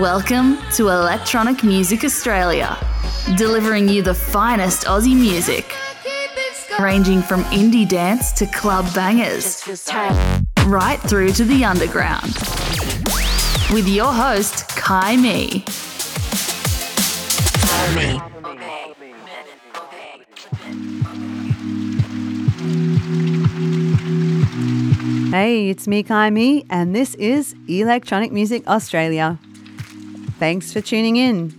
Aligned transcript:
Welcome 0.00 0.58
to 0.72 0.90
Electronic 0.90 1.64
Music 1.64 2.04
Australia, 2.04 2.76
delivering 3.38 3.88
you 3.88 4.02
the 4.02 4.12
finest 4.12 4.84
Aussie 4.84 5.18
music, 5.18 5.74
ranging 6.78 7.22
from 7.22 7.44
indie 7.44 7.88
dance 7.88 8.30
to 8.32 8.44
club 8.44 8.84
bangers, 8.94 9.66
right 10.66 11.00
through 11.00 11.32
to 11.32 11.44
the 11.46 11.64
underground. 11.64 12.36
With 13.72 13.88
your 13.88 14.12
host, 14.12 14.68
Kai 14.76 15.16
Me. 15.16 15.64
Hey, 25.30 25.70
it's 25.70 25.88
me, 25.88 26.02
Kai 26.02 26.28
Me, 26.28 26.66
and 26.68 26.94
this 26.94 27.14
is 27.14 27.54
Electronic 27.66 28.30
Music 28.30 28.66
Australia. 28.68 29.38
Thanks 30.38 30.72
for 30.72 30.80
tuning 30.80 31.16
in. 31.16 31.54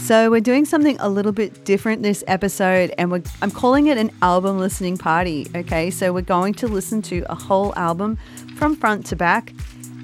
So, 0.00 0.30
we're 0.30 0.40
doing 0.40 0.64
something 0.64 0.96
a 1.00 1.08
little 1.08 1.32
bit 1.32 1.64
different 1.64 2.02
this 2.02 2.24
episode, 2.26 2.94
and 2.96 3.26
I'm 3.42 3.50
calling 3.50 3.88
it 3.88 3.98
an 3.98 4.10
album 4.22 4.58
listening 4.58 4.96
party. 4.96 5.46
Okay, 5.54 5.90
so 5.90 6.12
we're 6.12 6.22
going 6.22 6.54
to 6.54 6.68
listen 6.68 7.02
to 7.02 7.24
a 7.28 7.34
whole 7.34 7.74
album 7.76 8.18
from 8.56 8.74
front 8.74 9.04
to 9.06 9.16
back. 9.16 9.52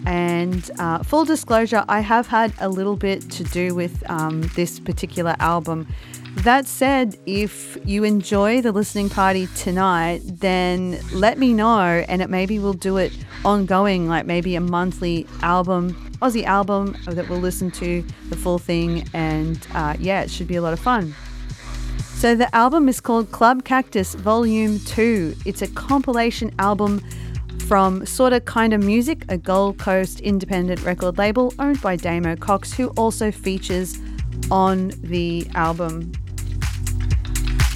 And 0.06 0.70
uh, 0.78 1.02
full 1.02 1.24
disclosure, 1.24 1.84
I 1.88 2.00
have 2.00 2.26
had 2.26 2.52
a 2.60 2.68
little 2.68 2.96
bit 2.96 3.30
to 3.30 3.44
do 3.44 3.74
with 3.74 4.02
um, 4.10 4.42
this 4.54 4.78
particular 4.78 5.36
album. 5.38 5.86
That 6.42 6.66
said, 6.66 7.16
if 7.24 7.78
you 7.86 8.04
enjoy 8.04 8.60
the 8.60 8.72
listening 8.72 9.08
party 9.08 9.46
tonight, 9.56 10.20
then 10.24 11.00
let 11.12 11.38
me 11.38 11.54
know, 11.54 12.04
and 12.08 12.20
it 12.20 12.28
maybe 12.28 12.58
we'll 12.58 12.74
do 12.74 12.98
it 12.98 13.16
ongoing, 13.44 14.08
like 14.08 14.26
maybe 14.26 14.54
a 14.56 14.60
monthly 14.60 15.26
album, 15.42 15.94
Aussie 16.20 16.44
album 16.44 16.96
that 17.06 17.28
we'll 17.28 17.38
listen 17.38 17.70
to 17.72 18.04
the 18.28 18.36
full 18.36 18.58
thing, 18.58 19.08
and 19.14 19.66
uh, 19.74 19.96
yeah, 19.98 20.22
it 20.22 20.30
should 20.30 20.48
be 20.48 20.56
a 20.56 20.62
lot 20.62 20.72
of 20.72 20.80
fun. 20.80 21.14
So 21.98 22.34
the 22.34 22.54
album 22.54 22.88
is 22.88 23.00
called 23.00 23.30
Club 23.32 23.64
Cactus 23.64 24.14
Volume 24.14 24.80
2. 24.80 25.36
It's 25.46 25.62
a 25.62 25.68
compilation 25.68 26.54
album 26.58 27.02
from 27.68 28.04
Sorta 28.04 28.40
Kinda 28.40 28.78
Music, 28.78 29.24
a 29.30 29.38
Gold 29.38 29.78
Coast 29.78 30.20
independent 30.20 30.82
record 30.84 31.16
label 31.16 31.54
owned 31.58 31.80
by 31.80 31.96
Damo 31.96 32.36
Cox, 32.36 32.72
who 32.72 32.88
also 32.90 33.30
features 33.30 33.98
on 34.50 34.92
the 35.02 35.46
album. 35.54 36.12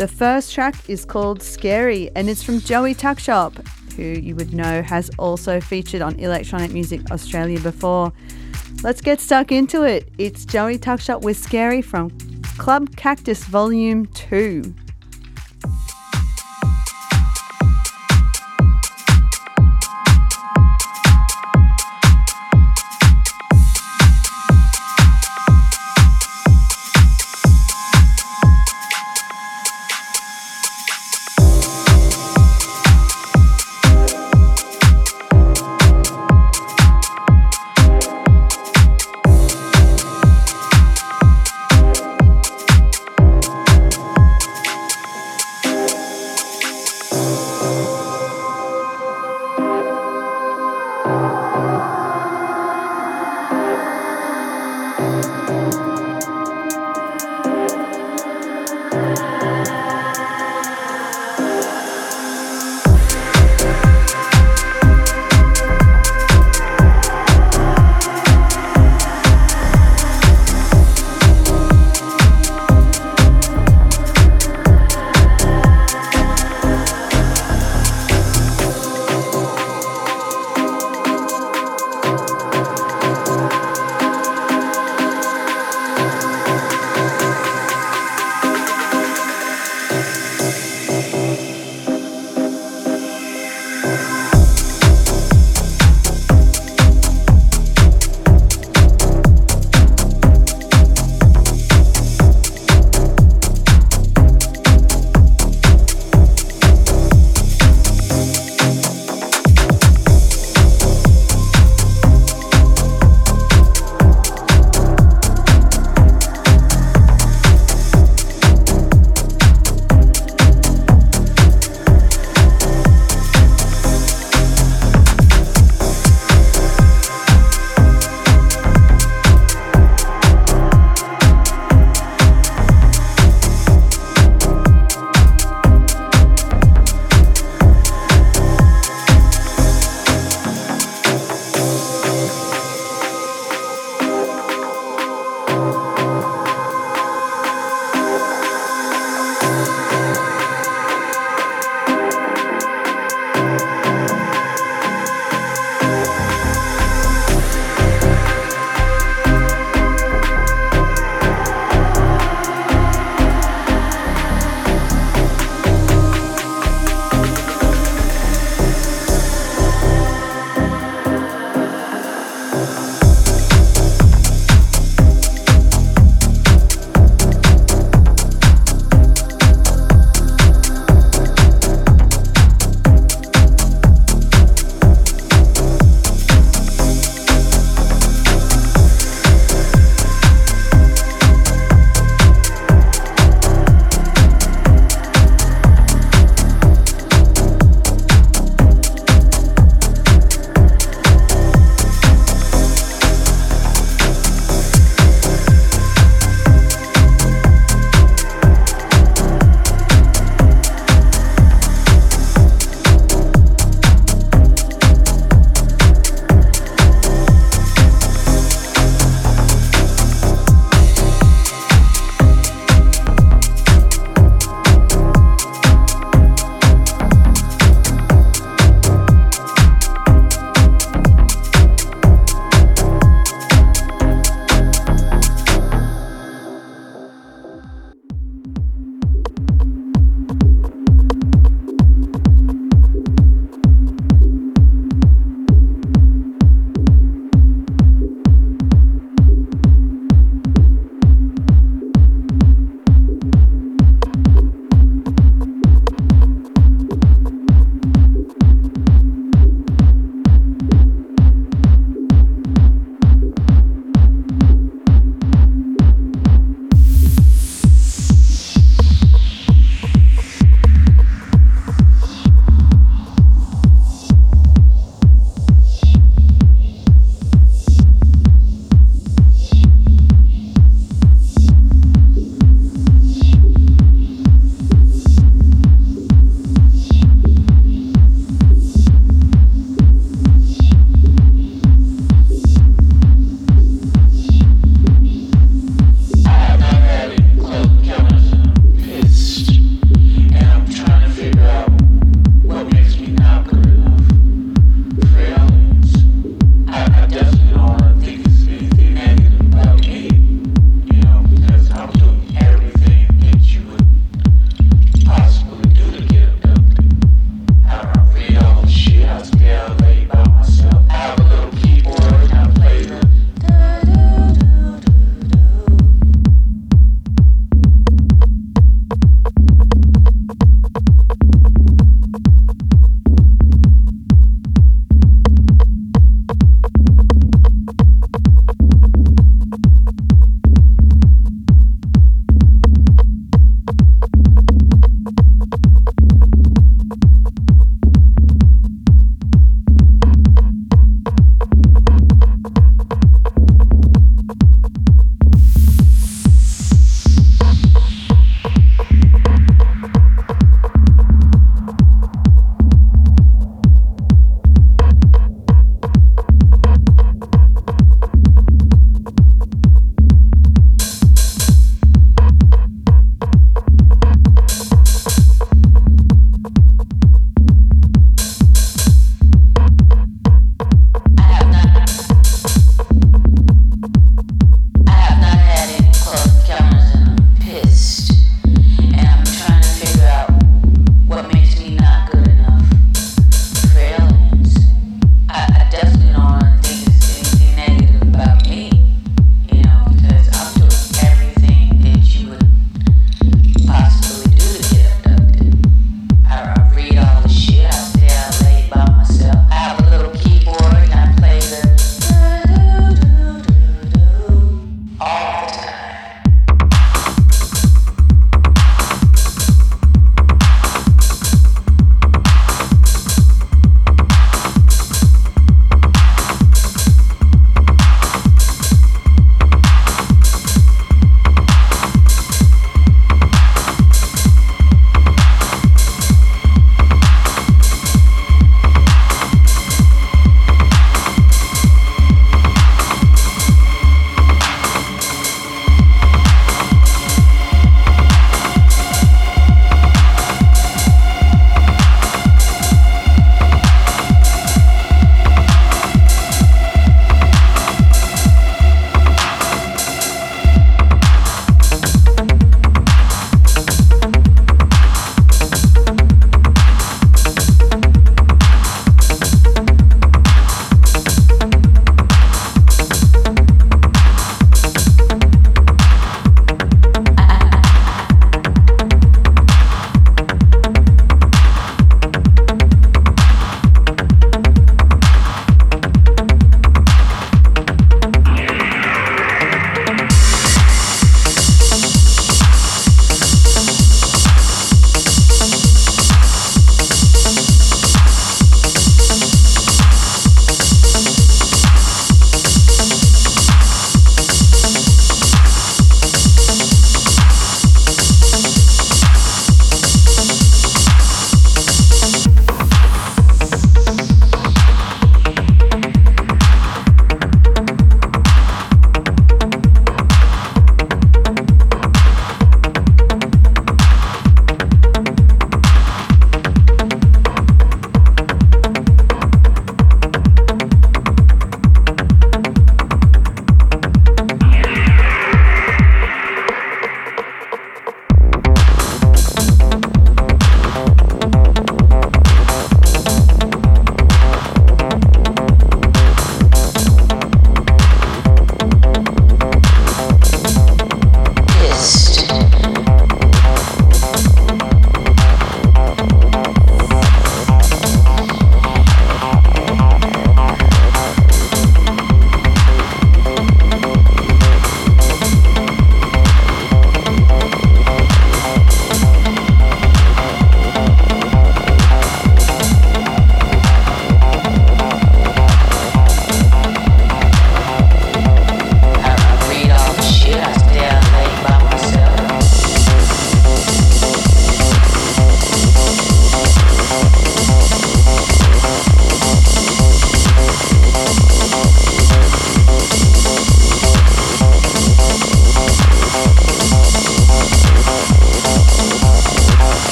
The 0.00 0.08
first 0.08 0.54
track 0.54 0.88
is 0.88 1.04
called 1.04 1.42
Scary 1.42 2.10
and 2.16 2.30
it's 2.30 2.42
from 2.42 2.60
Joey 2.60 2.94
Tuckshop, 2.94 3.52
who 3.96 4.02
you 4.02 4.34
would 4.34 4.54
know 4.54 4.80
has 4.80 5.10
also 5.18 5.60
featured 5.60 6.00
on 6.00 6.18
Electronic 6.18 6.72
Music 6.72 7.02
Australia 7.10 7.60
before. 7.60 8.10
Let's 8.82 9.02
get 9.02 9.20
stuck 9.20 9.52
into 9.52 9.82
it. 9.82 10.08
It's 10.16 10.46
Joey 10.46 10.78
Tuckshop 10.78 11.22
with 11.22 11.36
Scary 11.36 11.82
from 11.82 12.08
Club 12.56 12.96
Cactus 12.96 13.44
Volume 13.44 14.06
2. 14.06 14.74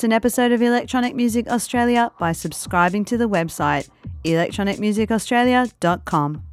Miss 0.00 0.04
an 0.04 0.12
episode 0.14 0.50
of 0.50 0.62
Electronic 0.62 1.14
Music 1.14 1.46
Australia 1.48 2.10
by 2.18 2.32
subscribing 2.32 3.04
to 3.04 3.18
the 3.18 3.28
website 3.28 3.90
electronicmusicaustralia.com. 4.24 6.49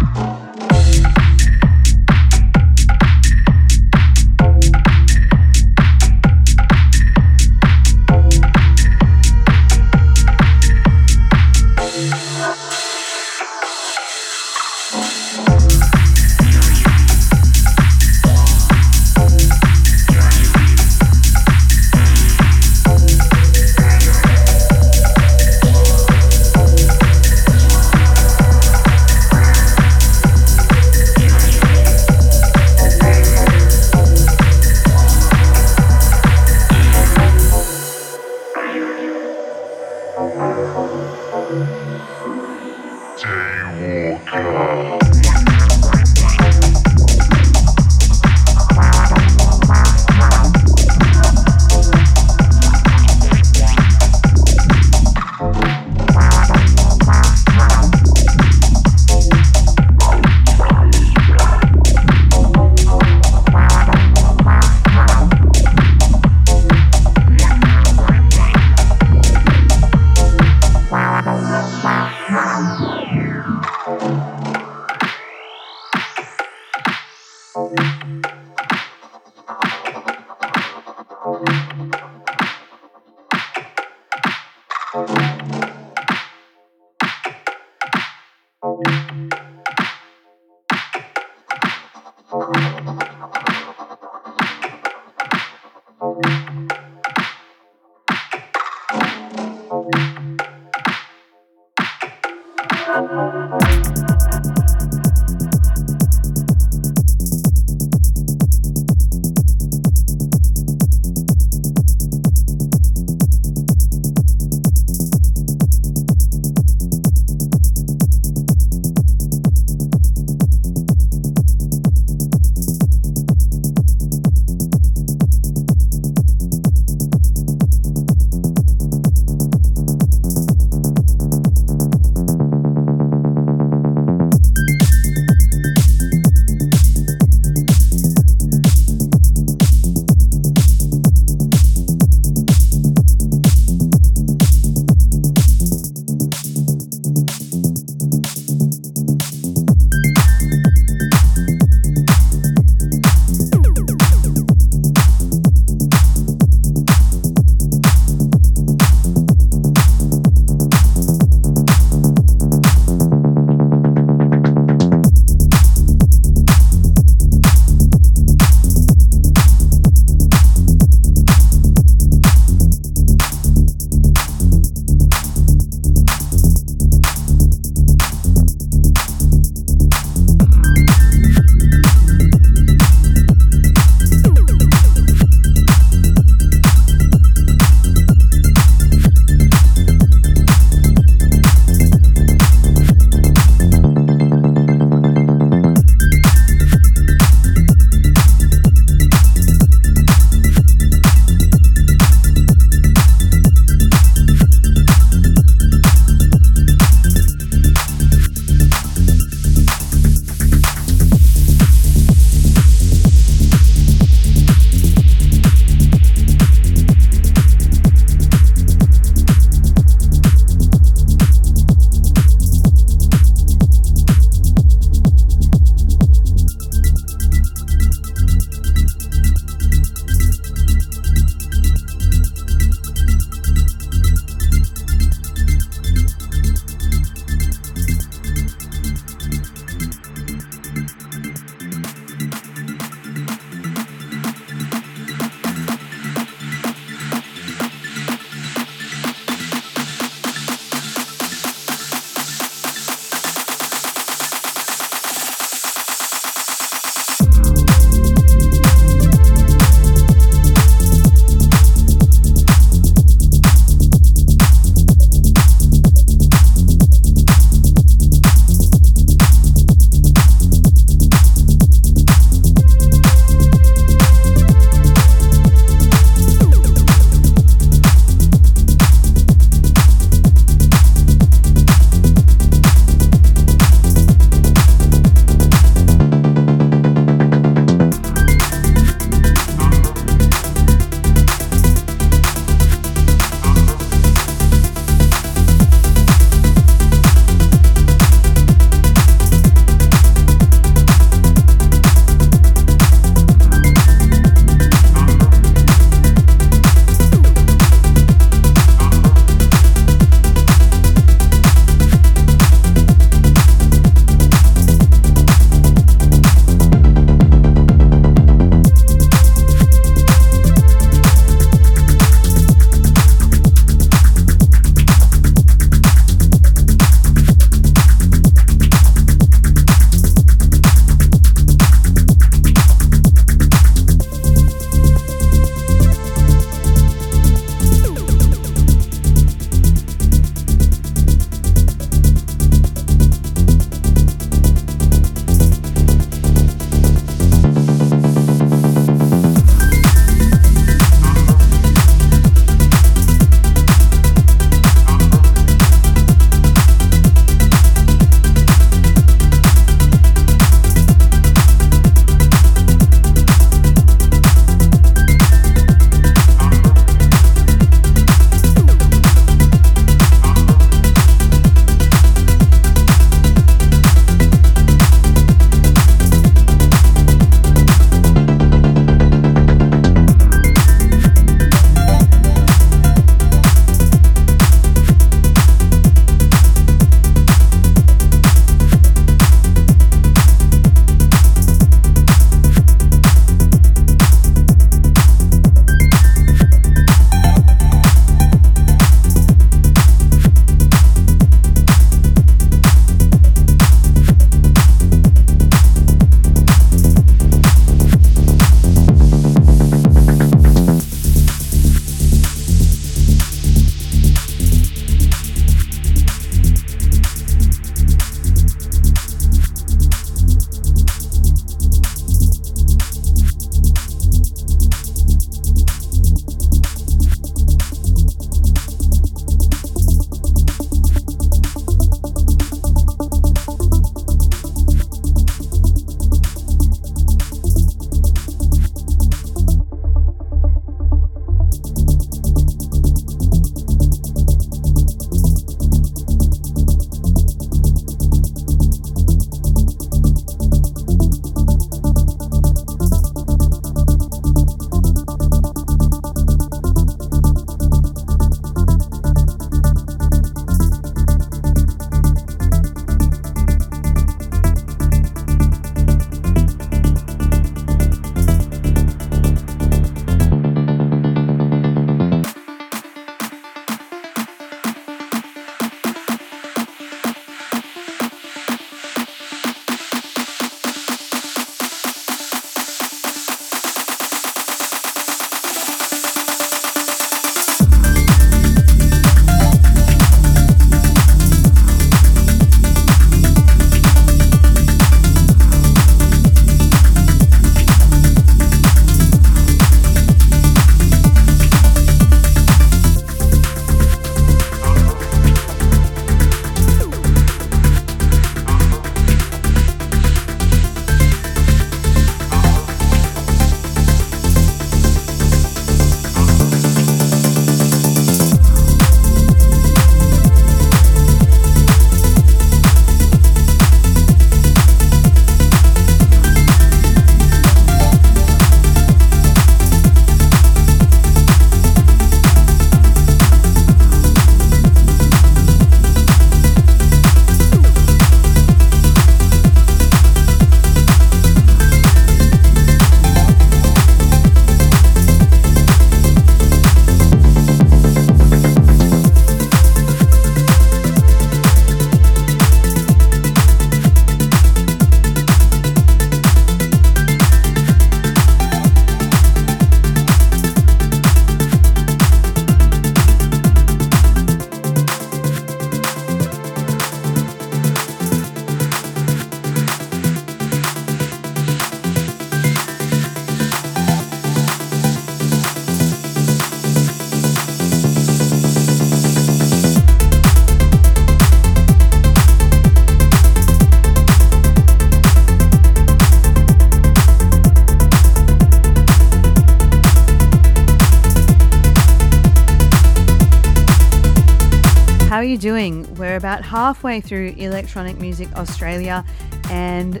We're 596.14 596.18
about 596.18 596.44
halfway 596.44 597.00
through 597.00 597.34
Electronic 597.38 597.98
Music 597.98 598.32
Australia 598.36 599.04
and 599.50 600.00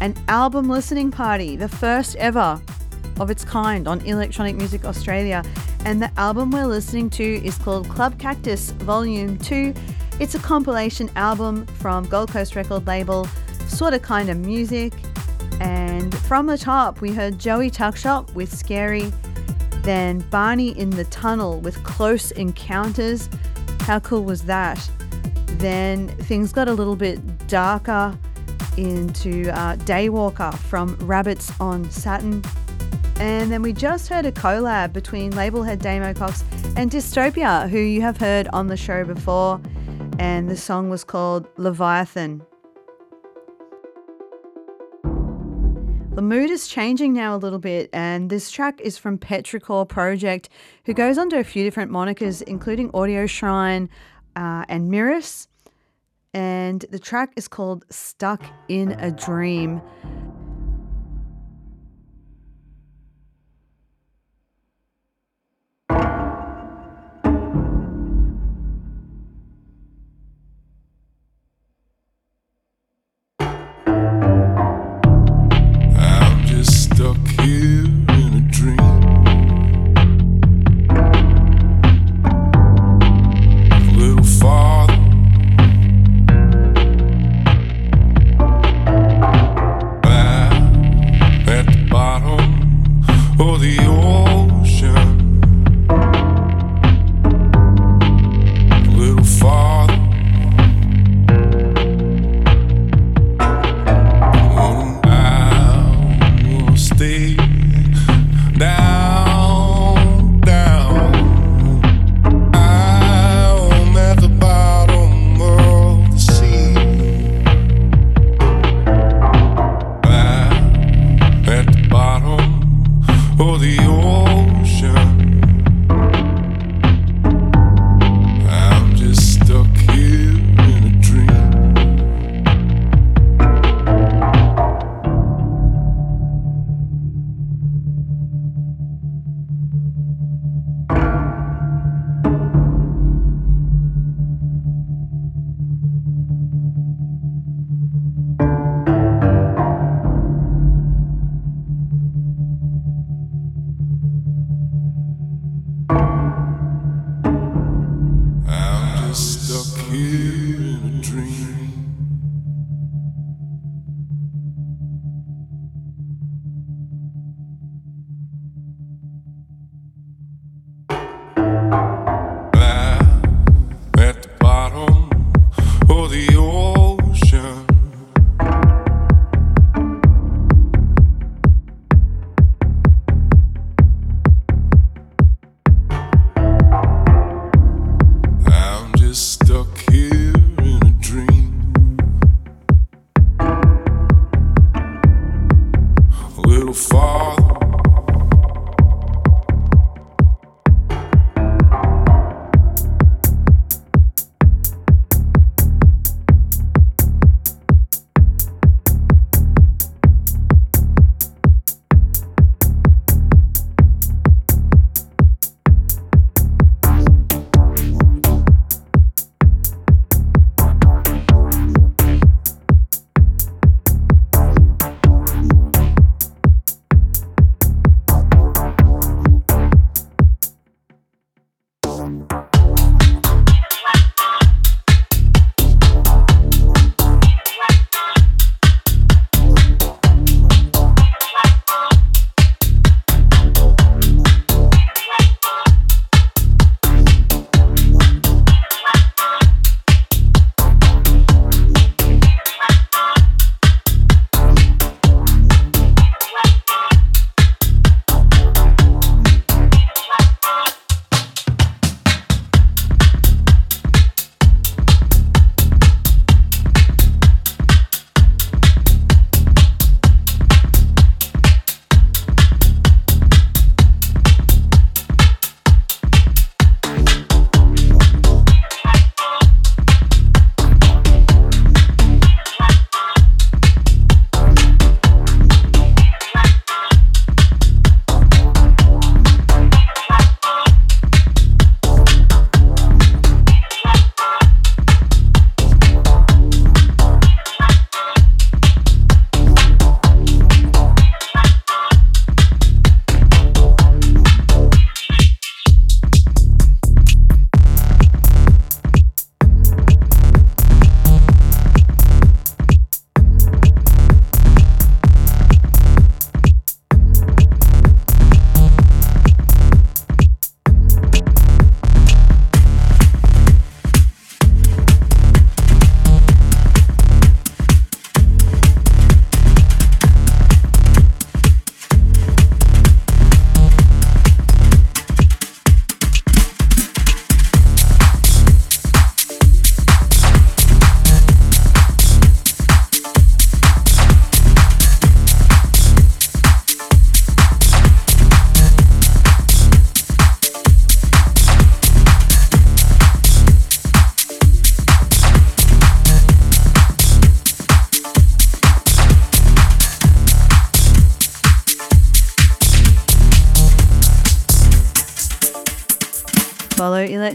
an 0.00 0.16
album 0.26 0.68
listening 0.68 1.12
party, 1.12 1.54
the 1.54 1.68
first 1.68 2.16
ever 2.16 2.60
of 3.20 3.30
its 3.30 3.44
kind 3.44 3.86
on 3.86 4.00
Electronic 4.00 4.56
Music 4.56 4.84
Australia. 4.84 5.44
And 5.84 6.02
the 6.02 6.10
album 6.16 6.50
we're 6.50 6.66
listening 6.66 7.08
to 7.10 7.46
is 7.46 7.56
called 7.56 7.88
Club 7.88 8.18
Cactus 8.18 8.72
Volume 8.72 9.38
2. 9.38 9.72
It's 10.18 10.34
a 10.34 10.40
compilation 10.40 11.08
album 11.14 11.66
from 11.66 12.08
Gold 12.08 12.32
Coast 12.32 12.56
record 12.56 12.88
label 12.88 13.28
Sorta 13.68 14.00
Kinda 14.00 14.34
Music. 14.34 14.92
And 15.60 16.12
from 16.22 16.46
the 16.46 16.58
top, 16.58 17.00
we 17.00 17.12
heard 17.12 17.38
Joey 17.38 17.70
Tuckshop 17.70 18.34
with 18.34 18.52
Scary, 18.52 19.12
then 19.82 20.18
Barney 20.30 20.76
in 20.76 20.90
the 20.90 21.04
Tunnel 21.04 21.60
with 21.60 21.80
Close 21.84 22.32
Encounters. 22.32 23.28
How 23.82 24.00
cool 24.00 24.24
was 24.24 24.42
that? 24.46 24.90
Then 25.64 26.08
things 26.08 26.52
got 26.52 26.68
a 26.68 26.74
little 26.74 26.94
bit 26.94 27.48
darker 27.48 28.14
into 28.76 29.50
uh, 29.50 29.76
Daywalker 29.76 30.54
from 30.58 30.94
Rabbits 30.96 31.50
on 31.58 31.90
Saturn. 31.90 32.42
And 33.16 33.50
then 33.50 33.62
we 33.62 33.72
just 33.72 34.10
heard 34.10 34.26
a 34.26 34.32
collab 34.32 34.92
between 34.92 35.34
label 35.34 35.62
head 35.62 35.78
Damo 35.78 36.12
Cox 36.12 36.44
and 36.76 36.90
Dystopia, 36.90 37.66
who 37.70 37.78
you 37.78 38.02
have 38.02 38.18
heard 38.18 38.46
on 38.48 38.66
the 38.66 38.76
show 38.76 39.04
before. 39.04 39.58
And 40.18 40.50
the 40.50 40.56
song 40.58 40.90
was 40.90 41.02
called 41.02 41.48
Leviathan. 41.56 42.42
The 46.12 46.22
mood 46.22 46.50
is 46.50 46.68
changing 46.68 47.14
now 47.14 47.34
a 47.34 47.38
little 47.38 47.58
bit, 47.58 47.88
and 47.94 48.28
this 48.28 48.50
track 48.50 48.82
is 48.82 48.98
from 48.98 49.16
Petrichor 49.16 49.88
Project, 49.88 50.50
who 50.84 50.92
goes 50.92 51.16
under 51.16 51.38
a 51.38 51.44
few 51.44 51.64
different 51.64 51.90
monikers, 51.90 52.42
including 52.42 52.90
Audio 52.92 53.24
Shrine 53.24 53.88
uh, 54.36 54.66
and 54.68 54.90
Mirrors. 54.90 55.48
And 56.34 56.84
the 56.90 56.98
track 56.98 57.32
is 57.36 57.46
called 57.46 57.84
Stuck 57.90 58.42
in 58.68 58.90
a 58.92 59.12
Dream. 59.12 59.80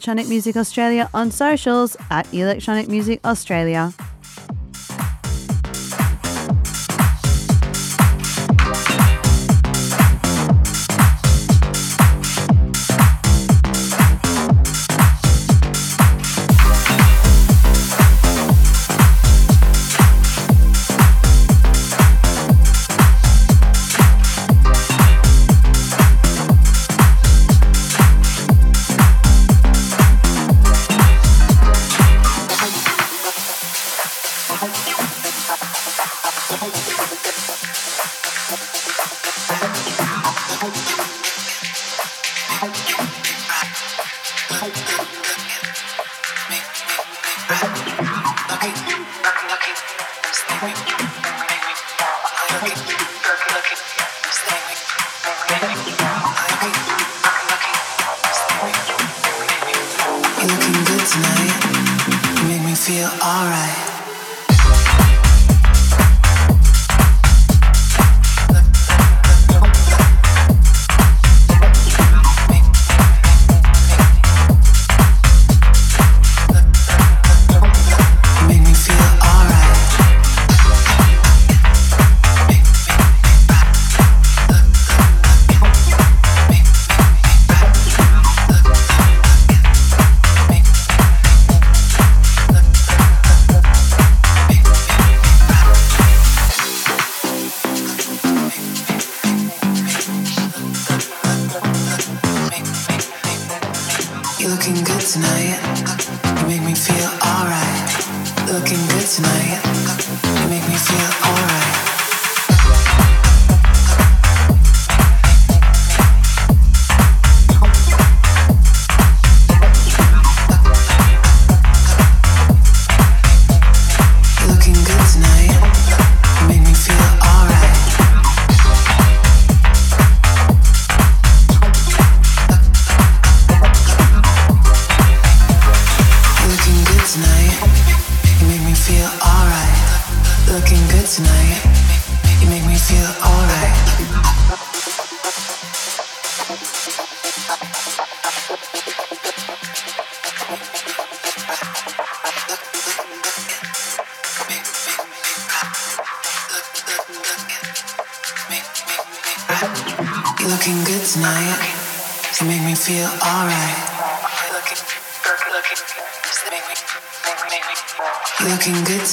Electronic 0.10 0.28
Music 0.28 0.58
Australia 0.58 1.08
on 1.14 1.30
socials 1.30 1.96
at 2.10 2.26
Electronic 2.34 2.88
Music 2.88 3.20
Australia. 3.24 3.94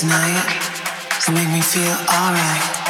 tonight 0.01 0.61
to 1.25 1.33
make 1.33 1.49
me 1.49 1.63
feel 1.63 1.97
alright. 2.13 2.86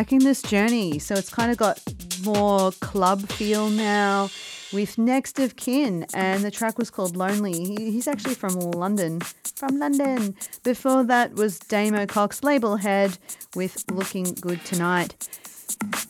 Liking 0.00 0.20
this 0.20 0.40
journey. 0.40 0.98
So 0.98 1.14
it's 1.14 1.28
kind 1.28 1.52
of 1.52 1.58
got 1.58 1.78
more 2.24 2.72
club 2.80 3.20
feel 3.28 3.68
now 3.68 4.30
with 4.72 4.96
Next 4.96 5.38
of 5.38 5.56
Kin, 5.56 6.06
and 6.14 6.42
the 6.42 6.50
track 6.50 6.78
was 6.78 6.88
called 6.88 7.16
Lonely. 7.16 7.52
He, 7.52 7.90
he's 7.90 8.08
actually 8.08 8.34
from 8.34 8.54
London. 8.54 9.20
From 9.56 9.78
London. 9.78 10.36
Before 10.62 11.04
that 11.04 11.34
was 11.34 11.58
Damo 11.58 12.06
Cox 12.06 12.42
Label 12.42 12.76
Head 12.76 13.18
with 13.54 13.84
Looking 13.90 14.32
Good 14.40 14.64
Tonight. 14.64 15.28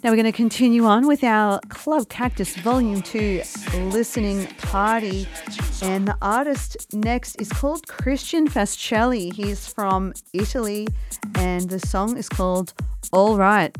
Now 0.05 0.11
we're 0.11 0.17
going 0.17 0.25
to 0.25 0.33
continue 0.33 0.85
on 0.85 1.09
with 1.09 1.25
our 1.25 1.59
Club 1.69 2.09
Cactus 2.09 2.55
Volume 2.59 3.03
2 3.03 3.43
listening 3.91 4.47
party. 4.59 5.27
And 5.83 6.07
the 6.07 6.17
artist 6.23 6.95
next 6.95 7.35
is 7.41 7.49
called 7.49 7.89
Cristian 7.89 8.49
Fascelli. 8.49 9.33
He's 9.33 9.67
from 9.67 10.13
Italy, 10.33 10.87
and 11.35 11.69
the 11.69 11.81
song 11.81 12.17
is 12.17 12.29
called 12.29 12.73
All 13.13 13.37
Right. 13.37 13.77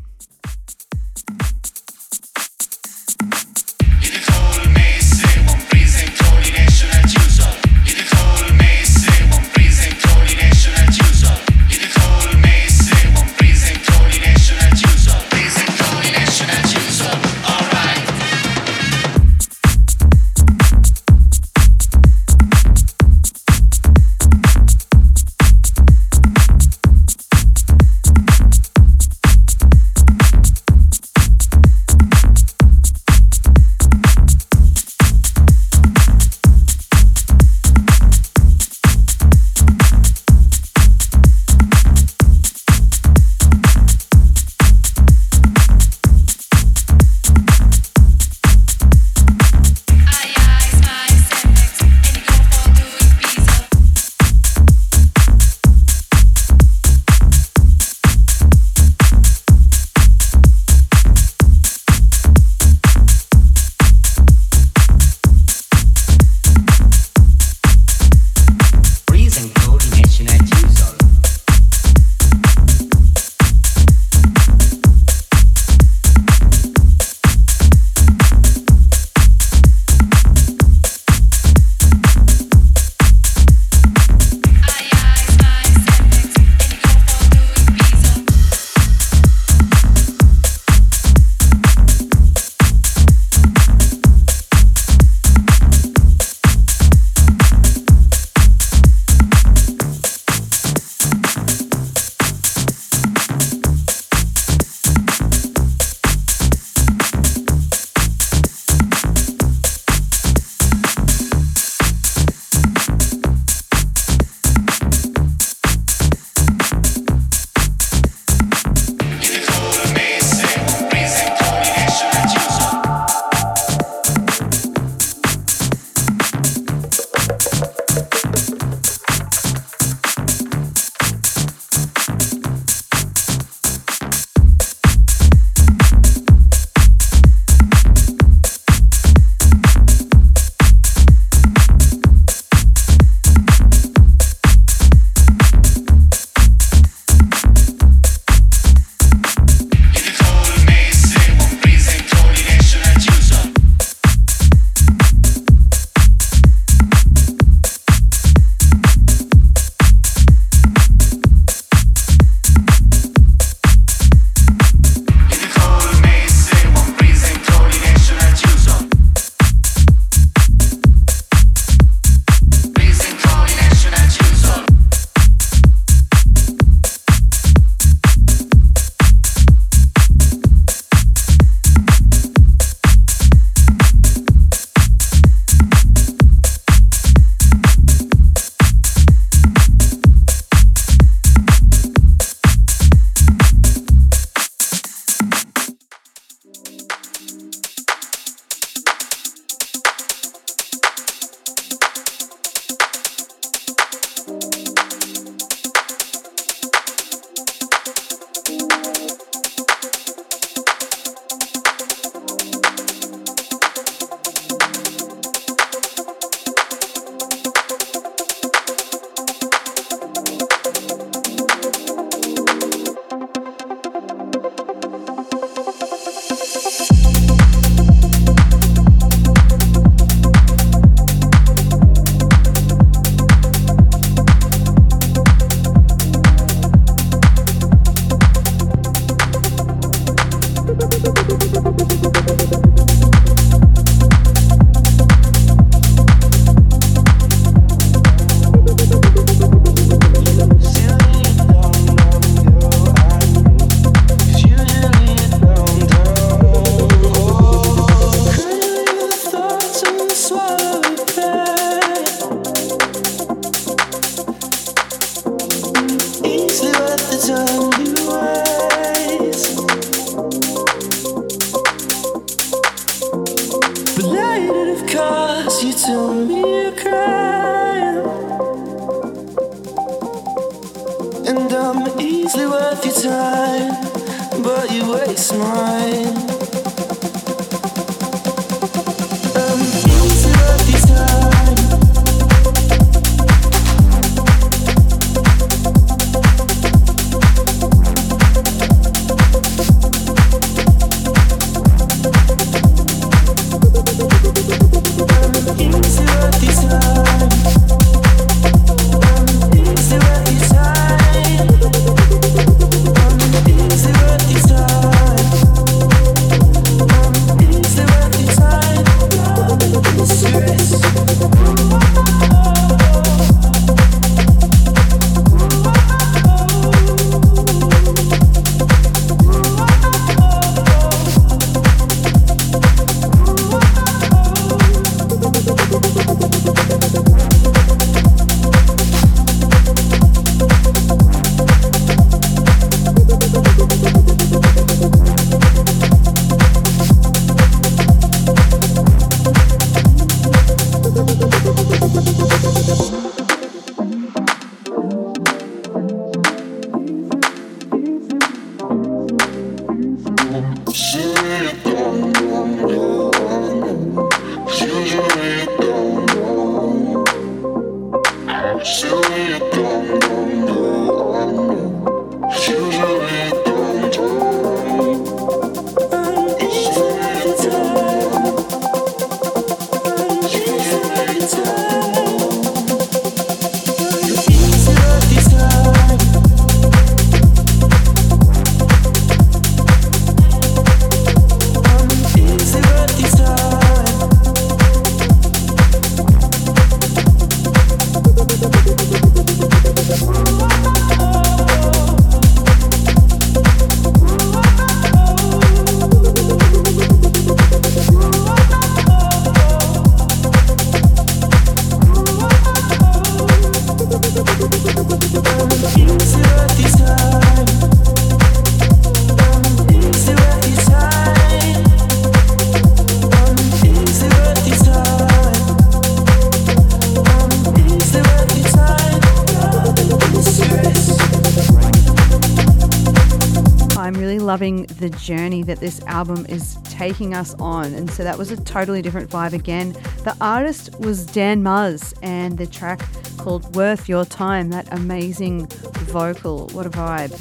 The 434.31 434.95
journey 434.97 435.43
that 435.43 435.59
this 435.59 435.81
album 435.87 436.25
is 436.29 436.57
taking 436.63 437.13
us 437.13 437.33
on. 437.33 437.73
And 437.73 437.91
so 437.91 438.01
that 438.05 438.17
was 438.17 438.31
a 438.31 438.41
totally 438.41 438.81
different 438.81 439.09
vibe 439.09 439.33
again. 439.33 439.73
The 440.05 440.15
artist 440.21 440.79
was 440.79 441.05
Dan 441.05 441.43
Muz 441.43 441.93
and 442.01 442.37
the 442.37 442.47
track 442.47 442.81
called 443.17 443.53
Worth 443.57 443.89
Your 443.89 444.05
Time, 444.05 444.49
that 444.51 444.71
amazing 444.71 445.47
vocal. 445.47 446.47
What 446.53 446.65
a 446.65 446.69
vibe. 446.69 447.13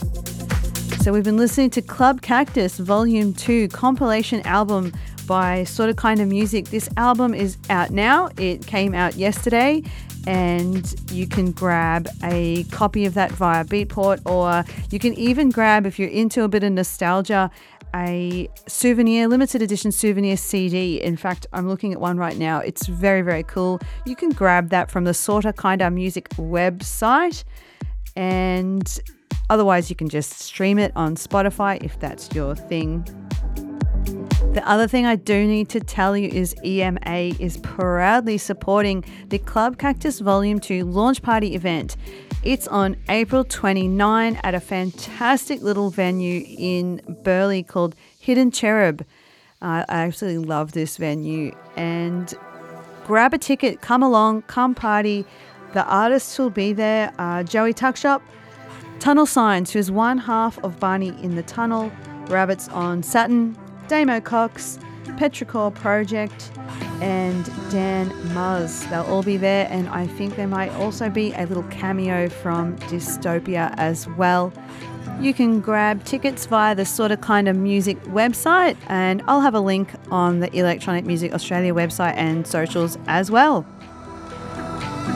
So 1.02 1.12
we've 1.12 1.24
been 1.24 1.36
listening 1.36 1.70
to 1.70 1.82
Club 1.82 2.22
Cactus 2.22 2.78
Volume 2.78 3.34
2 3.34 3.66
compilation 3.68 4.46
album 4.46 4.92
by 5.26 5.64
Sorta 5.64 5.94
Kinda 5.94 6.26
Music. 6.26 6.66
This 6.66 6.88
album 6.96 7.34
is 7.34 7.58
out 7.70 7.90
now. 7.90 8.28
It 8.36 8.68
came 8.68 8.94
out 8.94 9.16
yesterday 9.16 9.82
and 10.26 10.94
you 11.10 11.26
can 11.26 11.52
grab 11.52 12.08
a 12.22 12.64
copy 12.64 13.06
of 13.06 13.14
that 13.14 13.32
via 13.32 13.64
Beatport, 13.64 14.20
or 14.26 14.64
you 14.90 14.98
can 14.98 15.14
even 15.14 15.50
grab, 15.50 15.86
if 15.86 15.98
you're 15.98 16.08
into 16.08 16.42
a 16.42 16.48
bit 16.48 16.62
of 16.62 16.72
nostalgia, 16.72 17.50
a 17.94 18.48
souvenir, 18.68 19.26
limited 19.26 19.62
edition 19.62 19.90
souvenir 19.90 20.36
CD. 20.36 21.02
In 21.02 21.16
fact, 21.16 21.46
I'm 21.52 21.68
looking 21.68 21.92
at 21.92 22.00
one 22.00 22.18
right 22.18 22.36
now. 22.36 22.58
It's 22.60 22.86
very, 22.86 23.22
very 23.22 23.42
cool. 23.42 23.80
You 24.06 24.14
can 24.14 24.30
grab 24.30 24.68
that 24.70 24.90
from 24.90 25.04
the 25.04 25.14
Sorta 25.14 25.52
Kinda 25.52 25.90
Music 25.90 26.28
website, 26.30 27.44
and 28.14 29.00
otherwise, 29.48 29.90
you 29.90 29.96
can 29.96 30.08
just 30.08 30.38
stream 30.38 30.78
it 30.78 30.92
on 30.94 31.16
Spotify 31.16 31.82
if 31.82 31.98
that's 31.98 32.32
your 32.34 32.54
thing. 32.54 33.04
The 34.52 34.68
other 34.68 34.88
thing 34.88 35.06
I 35.06 35.14
do 35.14 35.46
need 35.46 35.68
to 35.68 35.78
tell 35.78 36.16
you 36.16 36.28
is 36.28 36.56
EMA 36.64 36.98
is 37.38 37.56
proudly 37.58 38.36
supporting 38.36 39.04
the 39.28 39.38
Club 39.38 39.78
Cactus 39.78 40.18
Volume 40.18 40.58
2 40.58 40.84
launch 40.86 41.22
party 41.22 41.54
event. 41.54 41.96
It's 42.42 42.66
on 42.66 42.96
April 43.08 43.44
29 43.44 44.40
at 44.42 44.54
a 44.56 44.58
fantastic 44.58 45.62
little 45.62 45.88
venue 45.90 46.44
in 46.48 47.00
Burleigh 47.22 47.62
called 47.62 47.94
Hidden 48.18 48.50
Cherub. 48.50 49.04
I 49.62 49.84
absolutely 49.88 50.44
love 50.44 50.72
this 50.72 50.96
venue. 50.96 51.54
And 51.76 52.34
grab 53.06 53.32
a 53.32 53.38
ticket, 53.38 53.80
come 53.82 54.02
along, 54.02 54.42
come 54.42 54.74
party. 54.74 55.24
The 55.74 55.84
artists 55.84 56.36
will 56.40 56.50
be 56.50 56.72
there 56.72 57.12
uh, 57.20 57.44
Joey 57.44 57.72
Tuckshop, 57.72 58.20
Tunnel 58.98 59.26
Signs, 59.26 59.70
who's 59.70 59.92
one 59.92 60.18
half 60.18 60.58
of 60.64 60.80
Barney 60.80 61.10
in 61.22 61.36
the 61.36 61.44
Tunnel, 61.44 61.92
Rabbits 62.26 62.68
on 62.70 63.04
Saturn, 63.04 63.56
Damo 63.90 64.20
Cox, 64.20 64.78
Petrichor 65.18 65.74
Project, 65.74 66.52
and 67.02 67.44
Dan 67.72 68.08
Muz. 68.32 68.86
They'll 68.86 69.02
all 69.02 69.24
be 69.24 69.36
there, 69.36 69.66
and 69.68 69.88
I 69.88 70.06
think 70.06 70.36
there 70.36 70.46
might 70.46 70.70
also 70.74 71.10
be 71.10 71.32
a 71.32 71.44
little 71.46 71.64
cameo 71.64 72.28
from 72.28 72.76
Dystopia 72.78 73.74
as 73.78 74.06
well. 74.10 74.52
You 75.20 75.34
can 75.34 75.60
grab 75.60 76.04
tickets 76.04 76.46
via 76.46 76.76
the 76.76 76.86
Sorta 76.86 77.16
Kinda 77.16 77.52
Music 77.52 78.00
website, 78.04 78.76
and 78.86 79.24
I'll 79.26 79.40
have 79.40 79.56
a 79.56 79.60
link 79.60 79.92
on 80.12 80.38
the 80.38 80.56
Electronic 80.56 81.04
Music 81.04 81.34
Australia 81.34 81.74
website 81.74 82.14
and 82.14 82.46
socials 82.46 82.96
as 83.08 83.28
well. 83.28 83.62
well. 83.62 83.80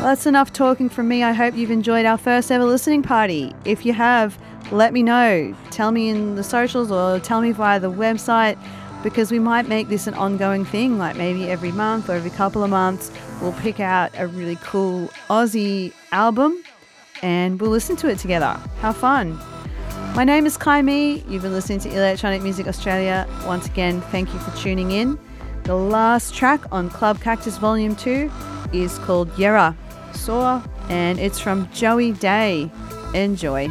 That's 0.02 0.26
enough 0.26 0.52
talking 0.52 0.88
from 0.88 1.06
me. 1.08 1.22
I 1.22 1.32
hope 1.32 1.56
you've 1.56 1.70
enjoyed 1.70 2.04
our 2.06 2.18
first 2.18 2.50
ever 2.50 2.64
listening 2.64 3.02
party. 3.02 3.54
If 3.64 3.86
you 3.86 3.92
have, 3.92 4.36
let 4.74 4.92
me 4.92 5.02
know. 5.02 5.54
Tell 5.70 5.92
me 5.92 6.08
in 6.08 6.34
the 6.34 6.42
socials 6.42 6.90
or 6.90 7.20
tell 7.20 7.40
me 7.40 7.52
via 7.52 7.78
the 7.78 7.90
website 7.90 8.58
because 9.04 9.30
we 9.30 9.38
might 9.38 9.68
make 9.68 9.88
this 9.88 10.06
an 10.06 10.14
ongoing 10.14 10.64
thing, 10.64 10.98
like 10.98 11.14
maybe 11.16 11.48
every 11.48 11.70
month 11.70 12.08
or 12.08 12.14
every 12.14 12.30
couple 12.30 12.64
of 12.64 12.70
months, 12.70 13.12
we'll 13.40 13.52
pick 13.52 13.78
out 13.78 14.10
a 14.18 14.26
really 14.26 14.56
cool 14.56 15.08
Aussie 15.28 15.92
album 16.10 16.60
and 17.22 17.60
we'll 17.60 17.70
listen 17.70 17.96
to 17.96 18.08
it 18.08 18.18
together. 18.18 18.58
How 18.80 18.92
fun! 18.92 19.38
My 20.16 20.24
name 20.24 20.46
is 20.46 20.56
Kai 20.56 20.82
Me. 20.82 21.22
You've 21.28 21.42
been 21.42 21.52
listening 21.52 21.80
to 21.80 21.90
Electronic 21.90 22.42
Music 22.42 22.66
Australia. 22.66 23.28
Once 23.46 23.66
again, 23.66 24.00
thank 24.00 24.32
you 24.32 24.40
for 24.40 24.56
tuning 24.56 24.90
in. 24.90 25.18
The 25.64 25.76
last 25.76 26.34
track 26.34 26.60
on 26.72 26.88
Club 26.88 27.20
Cactus 27.20 27.58
Volume 27.58 27.94
2 27.96 28.30
is 28.72 28.98
called 29.00 29.28
Yerra 29.36 29.76
Soar 30.14 30.62
and 30.88 31.20
it's 31.20 31.38
from 31.38 31.70
Joey 31.72 32.12
Daye. 32.12 32.70
Enjoy. 33.14 33.70